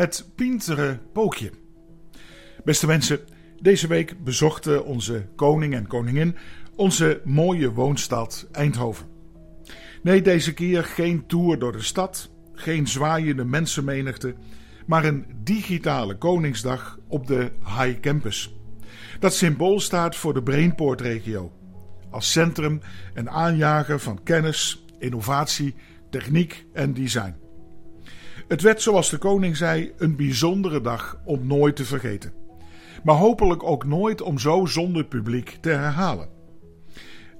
Het 0.00 0.30
Pintere 0.34 0.98
Pookje. 1.12 1.50
Beste 2.64 2.86
mensen, 2.86 3.20
deze 3.58 3.86
week 3.86 4.24
bezochten 4.24 4.84
onze 4.84 5.26
koning 5.36 5.74
en 5.74 5.86
koningin 5.86 6.36
onze 6.76 7.20
mooie 7.24 7.72
woonstad 7.72 8.48
Eindhoven. 8.52 9.06
Nee, 10.02 10.22
deze 10.22 10.54
keer 10.54 10.84
geen 10.84 11.26
tour 11.26 11.58
door 11.58 11.72
de 11.72 11.82
stad, 11.82 12.30
geen 12.52 12.86
zwaaiende 12.88 13.44
mensenmenigte, 13.44 14.34
maar 14.86 15.04
een 15.04 15.26
digitale 15.42 16.16
Koningsdag 16.16 16.98
op 17.08 17.26
de 17.26 17.52
High 17.64 18.00
Campus. 18.00 18.54
Dat 19.18 19.34
symbool 19.34 19.80
staat 19.80 20.16
voor 20.16 20.34
de 20.34 20.42
Brainport-regio. 20.42 21.52
Als 22.10 22.32
centrum 22.32 22.80
en 23.14 23.30
aanjager 23.30 24.00
van 24.00 24.22
kennis, 24.22 24.84
innovatie, 24.98 25.74
techniek 26.10 26.66
en 26.72 26.94
design. 26.94 27.48
Het 28.50 28.62
werd, 28.62 28.82
zoals 28.82 29.10
de 29.10 29.18
koning 29.18 29.56
zei, 29.56 29.92
een 29.96 30.16
bijzondere 30.16 30.80
dag 30.80 31.20
om 31.24 31.46
nooit 31.46 31.76
te 31.76 31.84
vergeten. 31.84 32.32
Maar 33.04 33.14
hopelijk 33.14 33.62
ook 33.62 33.84
nooit 33.84 34.22
om 34.22 34.38
zo 34.38 34.66
zonder 34.66 35.04
publiek 35.04 35.58
te 35.60 35.68
herhalen. 35.68 36.28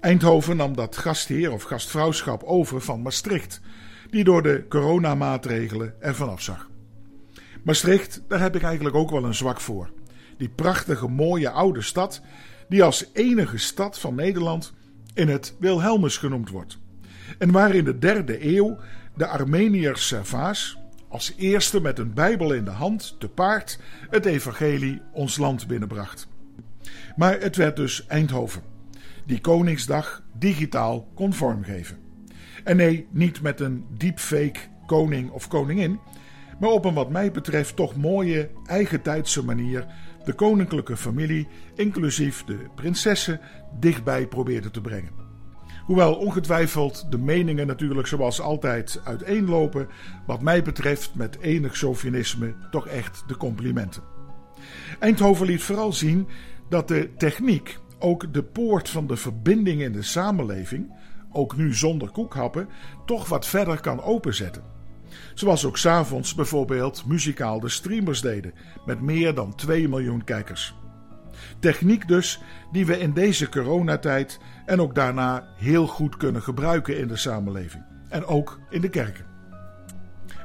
Eindhoven 0.00 0.56
nam 0.56 0.76
dat 0.76 0.96
gastheer 0.96 1.52
of 1.52 1.62
gastvrouwschap 1.62 2.42
over 2.42 2.80
van 2.80 3.02
Maastricht, 3.02 3.60
die 4.10 4.24
door 4.24 4.42
de 4.42 4.64
coronamaatregelen 4.68 5.94
ervan 6.00 6.28
afzag. 6.28 6.68
Maastricht, 7.62 8.22
daar 8.28 8.40
heb 8.40 8.56
ik 8.56 8.62
eigenlijk 8.62 8.96
ook 8.96 9.10
wel 9.10 9.24
een 9.24 9.34
zwak 9.34 9.60
voor. 9.60 9.90
Die 10.36 10.48
prachtige, 10.48 11.08
mooie 11.08 11.50
oude 11.50 11.82
stad, 11.82 12.22
die 12.68 12.82
als 12.82 13.10
enige 13.12 13.58
stad 13.58 13.98
van 13.98 14.14
Nederland 14.14 14.72
in 15.14 15.28
het 15.28 15.56
Wilhelmus 15.58 16.16
genoemd 16.16 16.50
wordt. 16.50 16.78
En 17.38 17.50
waar 17.50 17.74
in 17.74 17.84
de 17.84 17.98
derde 17.98 18.56
eeuw 18.56 18.76
de 19.16 19.26
Armeniërs 19.26 20.06
Servaas, 20.06 20.79
als 21.10 21.34
eerste 21.36 21.80
met 21.80 21.98
een 21.98 22.14
Bijbel 22.14 22.52
in 22.52 22.64
de 22.64 22.70
hand, 22.70 23.16
te 23.18 23.28
paard, 23.28 23.78
het 24.10 24.26
evangelie 24.26 25.00
ons 25.12 25.36
land 25.36 25.66
binnenbracht. 25.66 26.28
Maar 27.16 27.40
het 27.40 27.56
werd 27.56 27.76
dus 27.76 28.06
Eindhoven, 28.06 28.62
die 29.26 29.40
Koningsdag 29.40 30.22
digitaal 30.38 31.08
kon 31.14 31.32
vormgeven. 31.32 31.98
En 32.64 32.76
nee, 32.76 33.06
niet 33.10 33.42
met 33.42 33.60
een 33.60 33.86
deepfake 33.96 34.60
koning 34.86 35.30
of 35.30 35.48
koningin, 35.48 36.00
maar 36.60 36.70
op 36.70 36.84
een 36.84 36.94
wat 36.94 37.10
mij 37.10 37.30
betreft 37.30 37.76
toch 37.76 37.96
mooie, 37.96 38.50
eigentijdse 38.66 39.44
manier 39.44 39.86
de 40.24 40.32
koninklijke 40.32 40.96
familie, 40.96 41.48
inclusief 41.74 42.44
de 42.44 42.58
prinsessen, 42.74 43.40
dichtbij 43.78 44.26
probeerde 44.26 44.70
te 44.70 44.80
brengen. 44.80 45.19
Hoewel 45.90 46.14
ongetwijfeld 46.14 47.06
de 47.10 47.18
meningen 47.18 47.66
natuurlijk 47.66 48.06
zoals 48.06 48.40
altijd 48.40 49.00
uiteenlopen, 49.04 49.88
wat 50.26 50.42
mij 50.42 50.62
betreft 50.62 51.14
met 51.14 51.38
enig 51.40 51.76
chauvinisme 51.76 52.54
toch 52.70 52.86
echt 52.86 53.24
de 53.26 53.36
complimenten. 53.36 54.02
Eindhoven 54.98 55.46
liet 55.46 55.62
vooral 55.62 55.92
zien 55.92 56.28
dat 56.68 56.88
de 56.88 57.10
techniek 57.16 57.78
ook 57.98 58.32
de 58.32 58.42
poort 58.42 58.88
van 58.88 59.06
de 59.06 59.16
verbinding 59.16 59.80
in 59.80 59.92
de 59.92 60.02
samenleving, 60.02 60.94
ook 61.32 61.56
nu 61.56 61.74
zonder 61.74 62.10
koekhappen, 62.10 62.68
toch 63.06 63.28
wat 63.28 63.46
verder 63.46 63.80
kan 63.80 64.02
openzetten. 64.02 64.62
Zoals 65.34 65.64
ook 65.64 65.78
s'avonds 65.78 66.34
bijvoorbeeld 66.34 67.06
muzikaal 67.06 67.60
de 67.60 67.68
streamers 67.68 68.20
deden, 68.20 68.54
met 68.86 69.00
meer 69.00 69.34
dan 69.34 69.54
2 69.54 69.88
miljoen 69.88 70.24
kijkers. 70.24 70.74
Techniek 71.58 72.08
dus 72.08 72.40
die 72.72 72.86
we 72.86 72.98
in 72.98 73.12
deze 73.12 73.48
coronatijd 73.48 74.40
en 74.70 74.80
ook 74.80 74.94
daarna 74.94 75.48
heel 75.56 75.86
goed 75.86 76.16
kunnen 76.16 76.42
gebruiken 76.42 76.98
in 76.98 77.08
de 77.08 77.16
samenleving. 77.16 77.84
En 78.08 78.24
ook 78.24 78.60
in 78.68 78.80
de 78.80 78.88
kerken. 78.88 79.24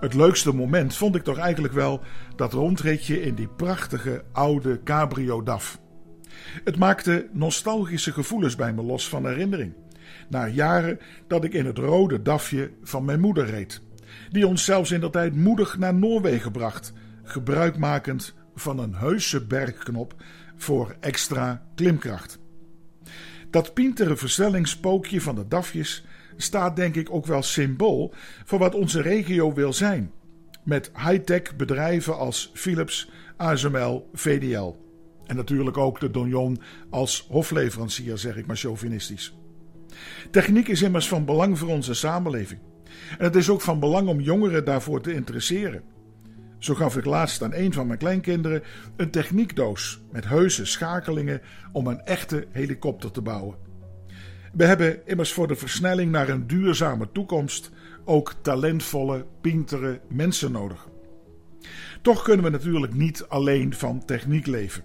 Het 0.00 0.14
leukste 0.14 0.54
moment 0.54 0.96
vond 0.96 1.14
ik 1.14 1.22
toch 1.22 1.38
eigenlijk 1.38 1.74
wel 1.74 2.00
dat 2.36 2.52
rondritje 2.52 3.22
in 3.22 3.34
die 3.34 3.48
prachtige 3.48 4.24
oude 4.32 4.82
cabrio 4.82 5.42
DAF. 5.42 5.80
Het 6.64 6.76
maakte 6.76 7.28
nostalgische 7.32 8.12
gevoelens 8.12 8.56
bij 8.56 8.72
me 8.72 8.82
los 8.82 9.08
van 9.08 9.26
herinnering. 9.26 9.74
Na 10.28 10.46
jaren 10.48 10.98
dat 11.26 11.44
ik 11.44 11.52
in 11.52 11.66
het 11.66 11.78
rode 11.78 12.22
DAFje 12.22 12.70
van 12.82 13.04
mijn 13.04 13.20
moeder 13.20 13.46
reed. 13.46 13.82
Die 14.30 14.46
ons 14.46 14.64
zelfs 14.64 14.90
in 14.90 15.00
dat 15.00 15.12
tijd 15.12 15.34
moedig 15.34 15.78
naar 15.78 15.94
Noorwegen 15.94 16.52
bracht, 16.52 16.92
gebruikmakend 17.22 18.34
van 18.54 18.78
een 18.78 18.94
heuse 18.94 19.46
bergknop 19.46 20.14
voor 20.56 20.96
extra 21.00 21.62
klimkracht. 21.74 22.39
Dat 23.50 23.74
pintere 23.74 24.16
versnellingspookje 24.16 25.20
van 25.20 25.34
de 25.34 25.48
DAFjes 25.48 26.04
staat 26.36 26.76
denk 26.76 26.96
ik 26.96 27.10
ook 27.10 27.26
wel 27.26 27.42
symbool 27.42 28.14
voor 28.44 28.58
wat 28.58 28.74
onze 28.74 29.02
regio 29.02 29.52
wil 29.52 29.72
zijn. 29.72 30.12
Met 30.62 30.90
high-tech 30.96 31.56
bedrijven 31.56 32.18
als 32.18 32.50
Philips, 32.54 33.10
ASML, 33.36 34.08
VDL. 34.12 34.76
En 35.26 35.36
natuurlijk 35.36 35.76
ook 35.76 36.00
de 36.00 36.10
Donjon 36.10 36.60
als 36.90 37.26
hofleverancier, 37.28 38.18
zeg 38.18 38.36
ik 38.36 38.46
maar 38.46 38.56
chauvinistisch. 38.56 39.34
Techniek 40.30 40.68
is 40.68 40.82
immers 40.82 41.08
van 41.08 41.24
belang 41.24 41.58
voor 41.58 41.68
onze 41.68 41.94
samenleving. 41.94 42.60
En 43.18 43.24
het 43.24 43.36
is 43.36 43.48
ook 43.48 43.60
van 43.60 43.80
belang 43.80 44.08
om 44.08 44.20
jongeren 44.20 44.64
daarvoor 44.64 45.00
te 45.00 45.14
interesseren. 45.14 45.82
Zo 46.60 46.74
gaf 46.74 46.96
ik 46.96 47.04
laatst 47.04 47.42
aan 47.42 47.54
een 47.54 47.72
van 47.72 47.86
mijn 47.86 47.98
kleinkinderen 47.98 48.62
een 48.96 49.10
techniekdoos 49.10 50.00
met 50.12 50.28
heuse 50.28 50.64
schakelingen 50.64 51.40
om 51.72 51.86
een 51.86 52.00
echte 52.00 52.46
helikopter 52.50 53.10
te 53.10 53.22
bouwen. 53.22 53.56
We 54.52 54.64
hebben 54.64 55.06
immers 55.06 55.32
voor 55.32 55.48
de 55.48 55.56
versnelling 55.56 56.12
naar 56.12 56.28
een 56.28 56.46
duurzame 56.46 57.12
toekomst 57.12 57.70
ook 58.04 58.34
talentvolle, 58.42 59.26
pintere 59.40 60.00
mensen 60.08 60.52
nodig. 60.52 60.88
Toch 62.02 62.22
kunnen 62.22 62.44
we 62.44 62.50
natuurlijk 62.50 62.94
niet 62.94 63.24
alleen 63.28 63.74
van 63.74 64.04
techniek 64.04 64.46
leven. 64.46 64.84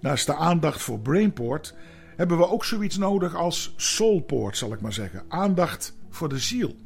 Naast 0.00 0.26
de 0.26 0.34
aandacht 0.34 0.82
voor 0.82 1.00
Brainport 1.00 1.74
hebben 2.16 2.38
we 2.38 2.48
ook 2.48 2.64
zoiets 2.64 2.96
nodig 2.96 3.34
als 3.34 3.74
Soulport, 3.76 4.56
zal 4.56 4.72
ik 4.72 4.80
maar 4.80 4.92
zeggen. 4.92 5.22
Aandacht 5.28 5.96
voor 6.10 6.28
de 6.28 6.38
ziel. 6.38 6.76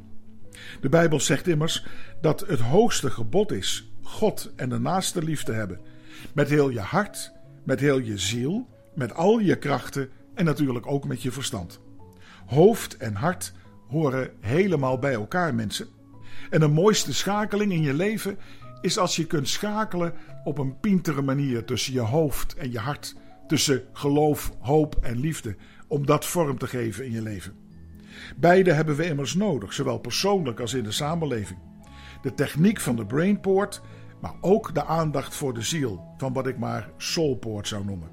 De 0.81 0.89
Bijbel 0.89 1.19
zegt 1.19 1.47
immers 1.47 1.85
dat 2.21 2.39
het 2.47 2.59
hoogste 2.59 3.09
gebod 3.09 3.51
is 3.51 3.94
God 4.05 4.51
en 4.55 4.69
de 4.69 4.79
naaste 4.79 5.23
liefde 5.23 5.53
hebben. 5.53 5.79
Met 6.33 6.49
heel 6.49 6.69
je 6.69 6.79
hart, 6.79 7.31
met 7.63 7.79
heel 7.79 7.99
je 7.99 8.17
ziel, 8.17 8.67
met 8.93 9.13
al 9.13 9.39
je 9.39 9.57
krachten 9.57 10.09
en 10.33 10.45
natuurlijk 10.45 10.87
ook 10.87 11.05
met 11.05 11.21
je 11.21 11.31
verstand. 11.31 11.79
Hoofd 12.45 12.97
en 12.97 13.13
hart 13.13 13.53
horen 13.87 14.29
helemaal 14.39 14.99
bij 14.99 15.13
elkaar, 15.13 15.55
mensen. 15.55 15.87
En 16.49 16.59
de 16.59 16.67
mooiste 16.67 17.13
schakeling 17.13 17.71
in 17.71 17.81
je 17.81 17.93
leven 17.93 18.37
is 18.81 18.97
als 18.97 19.15
je 19.15 19.27
kunt 19.27 19.47
schakelen 19.47 20.13
op 20.43 20.57
een 20.57 20.79
pintere 20.79 21.21
manier 21.21 21.65
tussen 21.65 21.93
je 21.93 21.99
hoofd 21.99 22.55
en 22.55 22.71
je 22.71 22.79
hart, 22.79 23.15
tussen 23.47 23.83
geloof, 23.93 24.51
hoop 24.59 24.95
en 25.01 25.19
liefde, 25.19 25.55
om 25.87 26.05
dat 26.05 26.25
vorm 26.25 26.57
te 26.57 26.67
geven 26.67 27.05
in 27.05 27.11
je 27.11 27.21
leven. 27.21 27.53
Beide 28.35 28.73
hebben 28.73 28.95
we 28.95 29.05
immers 29.05 29.33
nodig, 29.35 29.73
zowel 29.73 29.97
persoonlijk 29.97 30.59
als 30.59 30.73
in 30.73 30.83
de 30.83 30.91
samenleving. 30.91 31.59
De 32.21 32.33
techniek 32.33 32.79
van 32.79 32.95
de 32.95 33.05
brainport, 33.05 33.81
maar 34.21 34.33
ook 34.41 34.73
de 34.73 34.85
aandacht 34.85 35.35
voor 35.35 35.53
de 35.53 35.61
ziel, 35.61 36.13
van 36.17 36.33
wat 36.33 36.47
ik 36.47 36.57
maar 36.57 36.89
soulport 36.97 37.67
zou 37.67 37.85
noemen. 37.85 38.09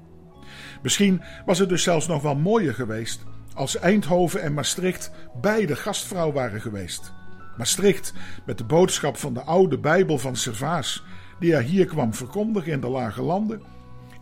Misschien 0.81 1.21
was 1.45 1.59
het 1.59 1.69
dus 1.69 1.83
zelfs 1.83 2.07
nog 2.07 2.21
wel 2.21 2.35
mooier 2.35 2.73
geweest 2.73 3.23
als 3.53 3.77
Eindhoven 3.77 4.41
en 4.41 4.53
Maastricht 4.53 5.11
beide 5.41 5.75
gastvrouw 5.75 6.31
waren 6.31 6.61
geweest. 6.61 7.13
Maastricht 7.57 8.13
met 8.45 8.57
de 8.57 8.63
boodschap 8.63 9.17
van 9.17 9.33
de 9.33 9.41
oude 9.41 9.79
Bijbel 9.79 10.17
van 10.17 10.35
Servaas, 10.35 11.03
die 11.39 11.53
hij 11.53 11.63
hier 11.63 11.85
kwam 11.85 12.13
verkondigen 12.13 12.71
in 12.71 12.81
de 12.81 12.89
lage 12.89 13.21
landen, 13.21 13.61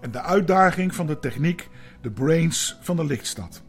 en 0.02 0.12
de 0.12 0.22
uitdaging 0.22 0.96
van 0.96 1.06
de 1.06 1.20
techniek, 1.20 1.70
de 2.02 2.12
brains 2.12 2.78
van 2.82 2.96
de 2.96 3.06
lichtstad. 3.06 3.64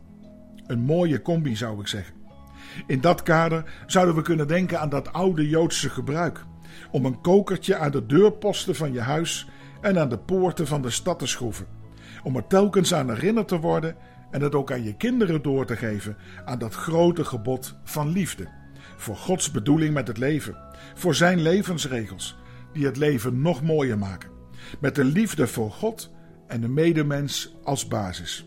Een 0.67 0.81
mooie 0.81 1.23
combi 1.23 1.57
zou 1.57 1.81
ik 1.81 1.87
zeggen. 1.87 2.15
In 2.87 3.01
dat 3.01 3.23
kader 3.23 3.73
zouden 3.87 4.15
we 4.15 4.23
kunnen 4.23 4.49
denken 4.49 4.81
aan 4.81 4.89
dat 4.89 5.13
oude 5.13 5.49
Joodse 5.49 5.91
gebruik 5.91 6.45
om 6.91 7.05
een 7.05 7.21
kokertje 7.21 7.77
aan 7.77 7.91
de 7.91 8.07
deurposten 8.07 8.75
van 8.75 8.93
je 8.93 9.01
huis 9.01 9.49
en 9.81 9.99
aan 9.99 10.09
de 10.09 10.19
poorten 10.19 10.67
van 10.67 10.83
de 10.83 10.91
stad 10.91 11.19
te 11.19 11.27
schroeven, 11.27 11.67
om 12.23 12.37
er 12.37 12.47
telkens 12.47 12.95
aan 12.95 13.11
herinnerd 13.11 13.49
te 13.49 13.59
worden 13.59 13.97
en 14.31 14.41
het 14.41 14.55
ook 14.55 14.73
aan 14.73 14.83
je 14.83 14.97
kinderen 14.97 15.43
door 15.43 15.67
te 15.67 15.77
geven 15.77 16.17
aan 16.45 16.59
dat 16.59 16.75
grote 16.75 17.25
gebod 17.25 17.75
van 17.85 18.09
liefde, 18.09 18.49
voor 18.97 19.17
Gods 19.17 19.51
bedoeling 19.51 19.95
met 19.95 20.09
het 20.09 20.19
leven, 20.19 20.57
voor 20.95 21.15
Zijn 21.15 21.43
levensregels, 21.43 22.37
die 22.73 22.85
het 22.85 22.97
leven 22.97 23.41
nog 23.41 23.63
mooier 23.63 23.99
maken, 23.99 24.31
met 24.81 24.95
de 24.95 25.05
liefde 25.05 25.47
voor 25.47 25.71
God 25.71 26.11
en 26.47 26.61
de 26.61 26.69
medemens 26.69 27.57
als 27.65 27.89
basis. 27.89 28.47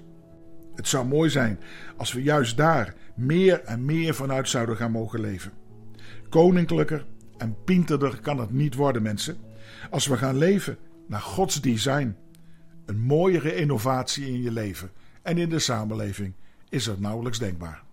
Het 0.76 0.88
zou 0.88 1.06
mooi 1.06 1.30
zijn 1.30 1.60
als 1.98 2.14
we 2.14 2.24
juist 2.24 2.58
daar 2.58 2.94
meer 3.16 3.62
en 3.64 3.86
meer 3.86 4.14
vanuit 4.14 4.50
zouden 4.50 4.76
gaan 4.76 4.92
mogen 4.92 5.20
leven. 5.20 5.52
Koninklijker 6.30 7.06
en 7.38 7.64
pinterder 7.64 8.20
kan 8.22 8.40
het 8.40 8.52
niet 8.52 8.76
worden, 8.76 9.02
mensen. 9.02 9.38
Als 9.90 10.08
we 10.08 10.18
gaan 10.18 10.38
leven 10.38 10.78
naar 11.08 11.22
Gods 11.22 11.62
design. 11.62 12.16
Een 12.86 13.00
mooiere 13.00 13.56
innovatie 13.56 14.26
in 14.26 14.42
je 14.42 14.52
leven 14.52 14.92
en 15.22 15.38
in 15.38 15.50
de 15.50 15.60
samenleving 15.60 16.34
is 16.70 16.88
er 16.88 16.96
nauwelijks 17.00 17.40
denkbaar. 17.40 17.85